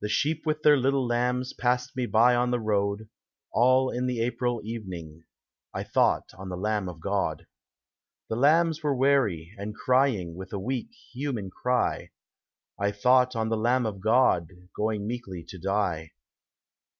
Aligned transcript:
The 0.00 0.08
sheep 0.08 0.46
with 0.46 0.62
their 0.62 0.76
little 0.76 1.04
lambs 1.04 1.52
Passed 1.52 1.96
me 1.96 2.06
by 2.06 2.36
on 2.36 2.52
the 2.52 2.60
road; 2.60 3.08
All 3.50 3.90
in 3.90 4.06
the 4.06 4.20
April 4.20 4.60
evening 4.62 5.24
1 5.72 5.86
thought 5.86 6.30
on 6.38 6.50
the 6.50 6.56
Lamb 6.56 6.88
of 6.88 7.00
God. 7.00 7.48
The 8.28 8.36
lambs 8.36 8.84
were 8.84 8.94
weary, 8.94 9.52
and 9.58 9.74
crying 9.74 10.36
With 10.36 10.52
a 10.52 10.60
weak, 10.60 10.90
human 11.12 11.50
cry. 11.50 12.10
1 12.76 12.92
thought 12.92 13.34
on 13.34 13.48
the 13.48 13.56
Lamb 13.56 13.86
of 13.86 13.98
God 14.00 14.50
Going 14.76 15.08
meekly 15.08 15.42
to 15.48 15.58
die. 15.58 16.12